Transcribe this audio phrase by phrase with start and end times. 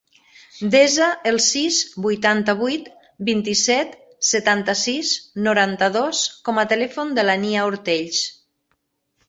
[0.75, 2.87] Desa el sis, vuitanta-vuit,
[3.29, 3.93] vint-i-set,
[4.31, 5.13] setanta-sis,
[5.49, 8.27] noranta-dos com a telèfon de la Nia Ortells.